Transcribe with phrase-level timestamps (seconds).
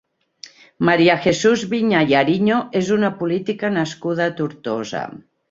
[0.87, 5.05] Maria Jesús Viña i Ariño és una política nascuda a Tortosa.